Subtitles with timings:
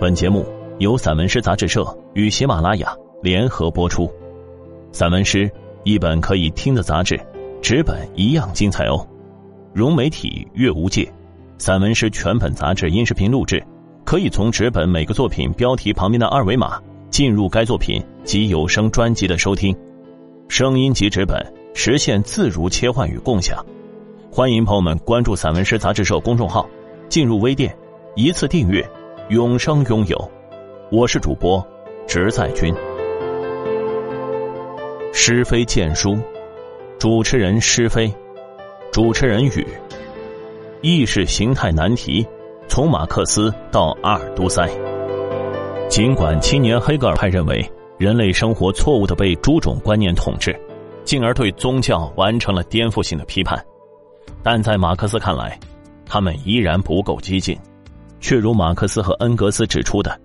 [0.00, 0.46] 本节目
[0.78, 4.08] 由散文诗杂志社与喜马拉雅联合播出。
[4.92, 5.50] 散文诗
[5.82, 7.18] 一本可以听的杂志，
[7.60, 9.04] 纸本一样精彩哦。
[9.74, 11.12] 融媒体阅无界，
[11.58, 13.60] 散文诗全本杂志音视频录制，
[14.04, 16.80] 可以从纸本每个作品标题旁边的二维码
[17.10, 19.76] 进入该作品及有声专辑的收听。
[20.46, 21.44] 声音及纸本
[21.74, 23.66] 实现自如切换与共享。
[24.30, 26.68] 欢迎朋友们关注散文诗杂志社公众号，
[27.08, 27.76] 进入微店，
[28.14, 28.88] 一次订阅。
[29.30, 30.30] 永生拥有，
[30.90, 31.62] 我是主播
[32.06, 32.74] 直在君。
[35.12, 36.16] 施飞荐书，
[36.98, 38.10] 主持人施飞，
[38.90, 39.66] 主持人语。
[40.80, 42.26] 意识形态难题，
[42.68, 44.66] 从马克思到阿尔都塞。
[45.90, 47.62] 尽管青年黑格尔派认为
[47.98, 50.58] 人类生活错误的被诸种观念统治，
[51.04, 53.62] 进而对宗教完成了颠覆性的批判，
[54.42, 55.60] 但在马克思看来，
[56.06, 57.54] 他们依然不够激进。
[58.20, 60.18] 却如马克思和恩格斯指出的，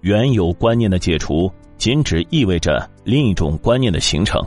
[0.00, 4.40] 原有观念的解除仅只意味着另一种观念的形成，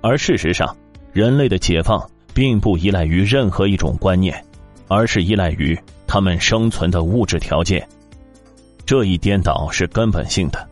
[0.00, 0.76] 而事实上，
[1.12, 4.44] 人类的解放并不依赖于任何一种观念，
[4.88, 7.86] 而是依赖于他们生存的物质条件。
[8.86, 10.68] 这一颠倒是根本性的，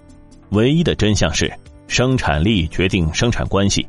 [0.50, 1.52] 唯一的真相是
[1.86, 3.86] 生产力决定生产关系，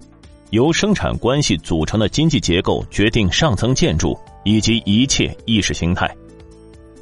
[0.52, 6.09] 由生产关系组成的经济结构决定上层建筑以及一切意识形态。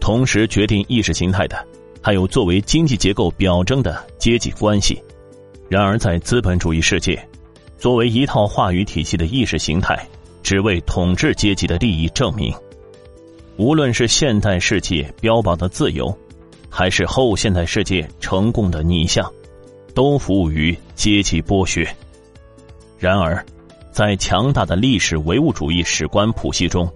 [0.07, 1.67] 同时决定意识形态的，
[2.01, 5.03] 还有作为经济结构表征的阶级关系。
[5.67, 7.21] 然而，在资本主义世界，
[7.77, 10.07] 作为一套话语体系的意识形态，
[10.41, 12.55] 只为统治阶级的利益证明。
[13.57, 16.17] 无论是现代世界标榜的自由，
[16.69, 19.29] 还是后现代世界成功的逆向，
[19.93, 21.85] 都服务于阶级剥削。
[22.97, 23.45] 然而，
[23.91, 26.89] 在强大的历史唯物主义史观谱系中。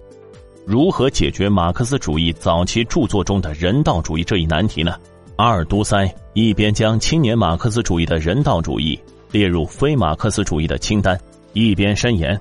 [0.64, 4.94] 如何解决马克思主义早期著作中的人道主义这一难题呢？
[5.36, 8.98] 阿尔都塞一边将青年马克思主义的人道主义
[9.32, 11.18] 列入非马克思主义的清单，
[11.52, 12.40] 一边申言，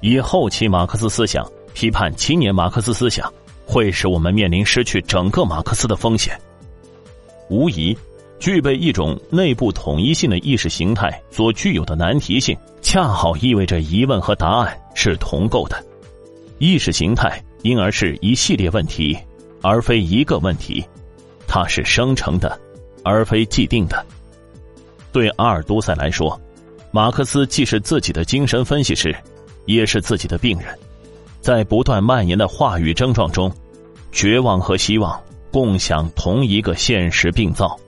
[0.00, 3.32] 以后期马克思思想批判青年马克思思想，
[3.64, 6.36] 会使我们面临失去整个马克思的风险。
[7.48, 7.96] 无疑，
[8.40, 15.80] 具备一种内部统一性的意识形态所具有的难题性，恰好意味着疑问和答案是同构的。
[16.58, 17.40] 意识形态。
[17.62, 19.18] 因而是一系列问题，
[19.62, 20.84] 而非一个问题。
[21.46, 22.58] 它是生成的，
[23.04, 24.04] 而非既定的。
[25.12, 26.40] 对阿尔都塞来说，
[26.90, 29.14] 马克思既是自己的精神分析师，
[29.66, 30.78] 也是自己的病人。
[31.40, 33.52] 在不断蔓延的话语症状中，
[34.12, 35.20] 绝望和希望
[35.50, 37.78] 共享同一个现实病灶。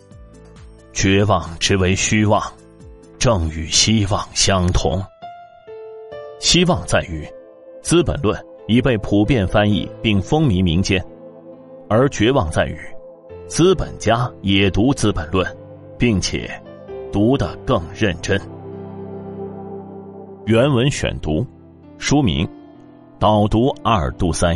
[0.92, 2.42] 绝望之为虚妄，
[3.18, 5.02] 正与希望相同。
[6.38, 7.24] 希望在于
[7.82, 8.38] 《资本论》。
[8.66, 11.04] 已被普遍翻译并风靡民间，
[11.88, 12.78] 而绝望在于，
[13.46, 15.46] 资本家也读《资本论》，
[15.98, 16.50] 并且
[17.12, 18.40] 读得更认真。
[20.46, 21.46] 原文选读，
[21.98, 22.46] 书名
[23.18, 24.54] 《导读阿尔杜塞》，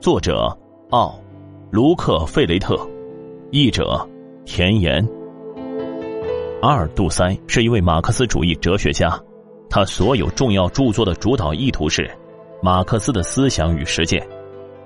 [0.00, 0.54] 作者
[0.90, 1.18] 奥
[1.70, 2.78] 卢克费雷特，
[3.50, 4.06] 译者
[4.44, 5.06] 田岩。
[6.60, 9.18] 阿尔杜塞是一位马克思主义哲学家，
[9.70, 12.10] 他所有重要著作的主导意图是。
[12.62, 14.26] 马克思的思想与实践，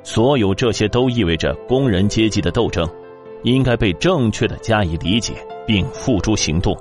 [0.03, 2.89] 所有这些都意味着工人阶级的斗争，
[3.43, 5.35] 应该被正确的加以理解
[5.67, 6.77] 并付诸行动。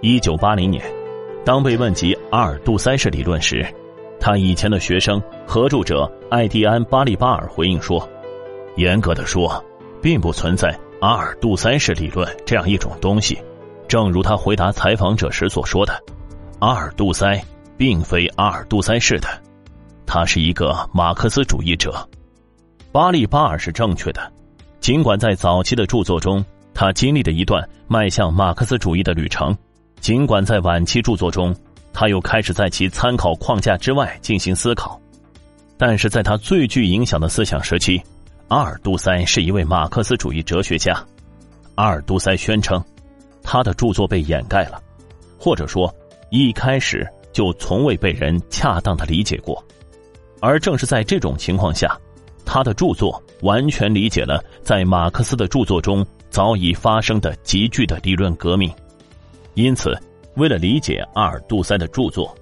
[0.00, 0.82] 一九八零年，
[1.44, 3.66] 当被问及阿尔杜塞式理论时，
[4.18, 8.08] 他以前的学生合著者艾蒂安·巴利巴尔回应说
[8.76, 9.62] ：“严格的说，
[10.00, 13.38] 并不存在阿尔杜塞式理论这样一种东西。
[13.88, 15.92] 正如他回答采访者时所说的，
[16.60, 17.42] 阿尔杜塞
[17.76, 19.28] 并非阿尔杜塞式的。”
[20.12, 22.04] 他是一个马克思主义者，
[22.90, 24.20] 巴利巴尔是正确的。
[24.80, 26.44] 尽管在早期的著作中，
[26.74, 29.54] 他经历了一段迈向马克思主义的旅程；
[30.00, 31.54] 尽管在晚期著作中，
[31.92, 35.00] 他又开始在其参考框架之外进行思考，
[35.78, 38.02] 但是在他最具影响的思想时期，
[38.48, 40.92] 阿尔杜塞是一位马克思主义哲学家。
[41.76, 42.84] 阿尔杜塞宣称，
[43.44, 44.82] 他的著作被掩盖了，
[45.38, 45.88] 或者说
[46.30, 49.64] 一开始就从未被人恰当的理解过。
[50.40, 51.96] 而正是在这种情况下，
[52.44, 58.72] 他的著作完全理解了在马克思的著作中早已发生的急剧的理论革命。
[59.54, 59.96] 因此，
[60.36, 62.34] 为了理解阿尔杜塞的著作，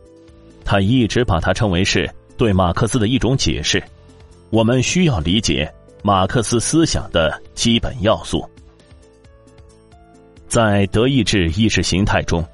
[0.64, 3.82] 他一直把它称为是对马克思的一种解释。
[4.50, 5.70] 我们需要理解
[6.02, 8.48] 马克思思想的基本要素。
[10.46, 12.44] 在德意志意识形态中，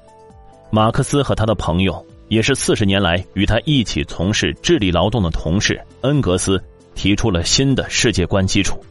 [0.71, 2.05] 马克思和他的朋友。
[2.27, 6.61] 也是四十年来与他一起从事智力劳动的同事恩格斯
[6.95, 8.83] 提出了新的世界观基础，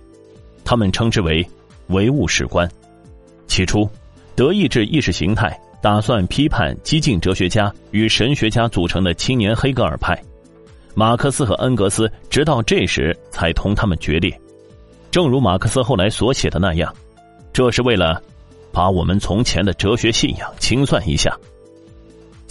[0.65, 1.45] 他们称之为
[1.89, 2.69] 唯物史观，
[3.47, 3.89] 起初，
[4.37, 10.19] 德意志意识形态打算批判激进哲学家与神学家组成的青年黑格尔派，
[10.95, 14.39] 马克思和恩格斯直到这时才同他们决裂。
[15.11, 16.95] 正如马克思后来所写的那样，
[17.53, 18.23] 这是为了
[18.73, 21.37] 把我们从前的哲学信仰清算一下。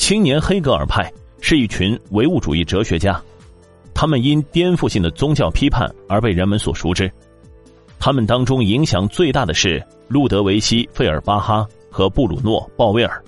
[0.05, 1.09] 青年黑格尔派
[1.39, 3.17] 是一群唯物主义哲学家，
[3.93, 7.09] 他们因颠覆性的宗教批判而被人们所熟知。
[7.99, 13.23] 他们当中影响最大的是路德维希·费尔巴哈和布鲁诺·鲍威尔。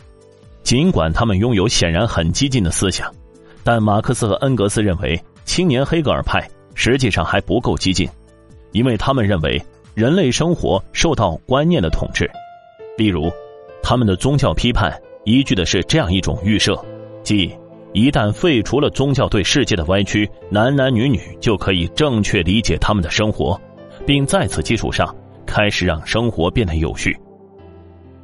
[0.63, 3.09] 尽管他们拥有显然很激进的思想，
[3.63, 8.05] 但马克思和恩格斯认为，青年黑格尔派实际上还不够激进，
[8.73, 9.63] 因为他们认为
[9.93, 12.29] 人类生活受到观念的统治。
[12.97, 13.31] 例如，
[13.81, 14.93] 他们的宗教批判。
[15.25, 16.79] 依据的是这样一种预设，
[17.23, 17.51] 即
[17.93, 23.59] 一旦废除了宗教对世界的歪曲，男男女女就可以正确理解他们的生活，
[24.05, 25.13] 并在此基础上
[25.43, 27.17] 开始让生活变得有序。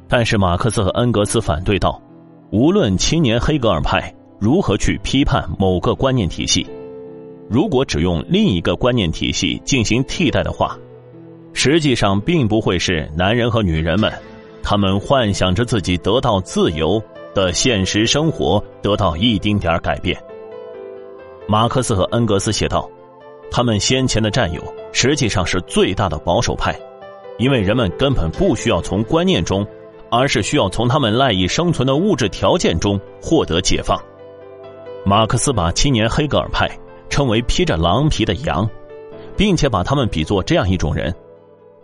[0.08, 2.00] 但是马克思和恩格斯反对道，
[2.50, 6.64] 无论青年黑格尔派如何去批判某个观念体系，
[7.48, 10.78] 如果只用另一个观念体系进行替代的话，
[11.52, 14.12] 实际上并不会是男人和女人们。
[14.62, 17.02] 他们幻想着自己得到自由
[17.34, 20.16] 的现实生活得到一丁点改变。
[21.46, 22.88] 马克思和恩格斯写道
[23.50, 24.62] ：“他们先前的战友
[24.92, 26.78] 实际上是最大的保守派，
[27.38, 29.66] 因为人们根本不需要从观念中，
[30.10, 34.00] 而是需要从他们赖以生存的物质条件中获得解放。”
[35.04, 36.70] 马克思把青年黑格尔派
[37.10, 38.68] 称为披着狼皮的羊，
[39.36, 41.12] 并且把他们比作这样一种人：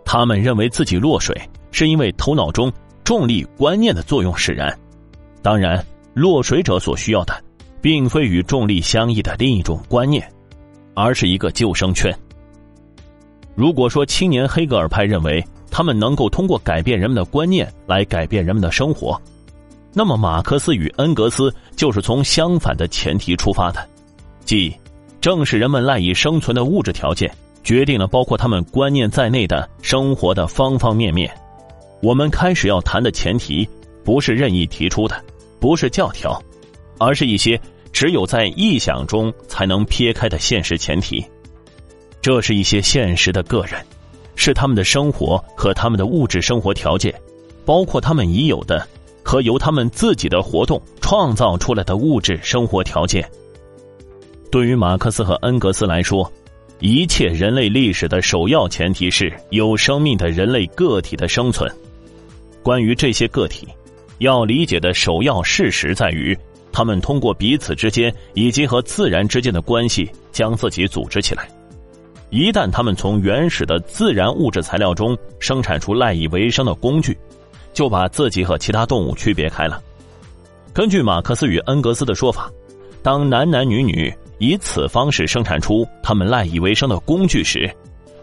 [0.05, 1.35] 他们认为自己落水。
[1.71, 2.71] 是因为头脑中
[3.03, 4.77] 重力观念的作用使然。
[5.41, 5.83] 当然，
[6.13, 7.33] 落水者所需要的，
[7.81, 10.29] 并非与重力相异的另一种观念，
[10.93, 12.13] 而是一个救生圈。
[13.55, 19.19] 如果说青年黑格尔派认为他们能够通过改变人们的观念来改变人们的生活，
[19.93, 23.85] 那么马克思与恩格斯就是从相反的前提出发的，
[24.45, 24.73] 即
[25.19, 27.29] 正是人们赖以生存的物质条件
[27.63, 31.29] 决定了包括他们观念在内的生活的方方面面。
[32.01, 33.67] 我们开始要谈的前提，
[34.03, 35.21] 不是任意提出的，
[35.59, 36.41] 不是教条，
[36.97, 37.59] 而是一些
[37.91, 41.23] 只有在臆想中才能撇开的现实前提。
[42.21, 43.73] 这是一些现实的个人，
[44.35, 47.13] 是他们的生活和他们的物质生活条件，
[47.65, 48.87] 包括他们已有的
[49.23, 53.29] 和由他们自己的活动创造出来的物质生活条件。
[54.49, 56.31] 对于马克思和恩格斯来说，
[56.79, 61.69] 一切人类历史的首要前提是有生命的人类个体的生存。
[62.63, 63.67] 关于这些个体，
[64.19, 66.37] 要理解的首要事实在于，
[66.71, 71.47] 他们通过彼此之间以及和自然之间的关系，将自己组织起来。
[72.29, 77.17] 一旦他们从原始的自然物质材料中生产出赖以为生的工具，
[77.73, 79.81] 就把自己和其他动物区别开了。
[80.71, 82.51] 根据马克思与恩格斯的说法，
[83.01, 87.67] 当男男女女以此方式生产出他们赖以为生的工具时，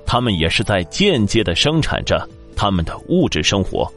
[0.07, 2.25] 他们也是在间接的生产着
[2.55, 3.91] 他们的物质生活。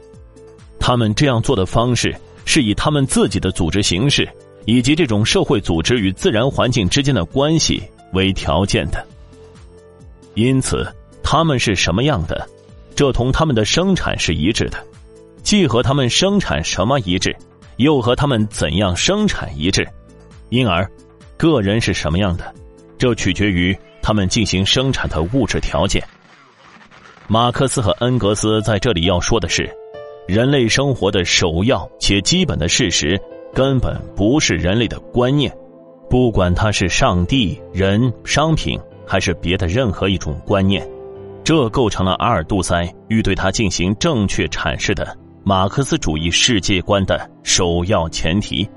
[0.80, 2.12] 他们这样做的方式
[2.44, 4.28] 是以他们自己的组织形式
[4.64, 7.80] 以及这种社会组织与自然环境之间的关系
[8.14, 9.06] 为条件的。
[10.34, 10.86] 因此，
[11.22, 12.48] 他们是什么样的，
[12.96, 14.78] 这同他们的生产是一致的，
[15.42, 17.36] 既和他们生产什么一致，
[17.76, 19.86] 又和他们怎样生产一致。
[20.48, 20.88] 因而，
[21.36, 22.54] 个人是什么样的，
[22.98, 26.02] 这取决于他们进行生产的物质条件。
[27.28, 29.70] 马克思和恩格斯在这里要说的是。
[30.26, 33.20] 人类生活的首要且基本的事实，
[33.52, 35.52] 根本不是人类的观念，
[36.08, 40.88] 不管它是上帝、人、商品，还是别的任何一种观念，
[41.42, 48.68] 这构成了阿尔杜塞欲对他进行正确阐释的马克思主义世界观的首要前提。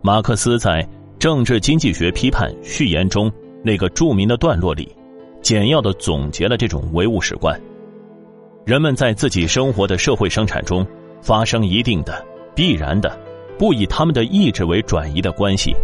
[0.00, 0.82] 马克思在
[1.18, 3.30] 《政治经济学批判》序言中
[3.62, 4.88] 那个著名的段落里，
[5.42, 7.60] 简要的总结了这种唯物史观。
[8.70, 10.86] 人们在自己生活的社会生产中
[11.20, 12.24] 发生一定的、
[12.54, 13.18] 必然的、
[13.58, 15.74] 不以他们的意志为转移的关系，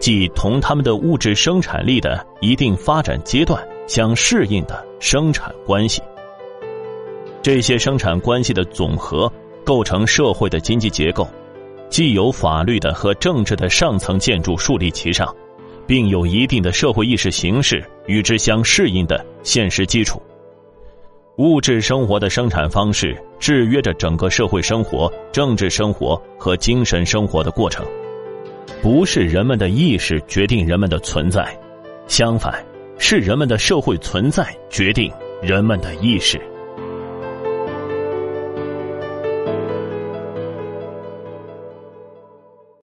[0.00, 6.02] 即同他们的物质生产力的一定发展阶段相适应的生产关系。
[7.42, 9.32] 这些生产关系的总和
[9.64, 11.28] 构成社会的经济结构，
[11.88, 15.32] 既有法律的和政治的上层建筑树立其上，
[15.86, 20.20] 并有一定的社会意识形式与之相适应的现实基础。
[21.38, 27.86] 物质生活的生产方式制约着整个社会生活、政治生活和精神生活的过程，
[28.82, 31.58] 不是人们的意识决定人们的存在，
[32.06, 32.62] 相反，
[32.98, 35.10] 是人们的社会存在决定
[35.40, 36.38] 人们的意识。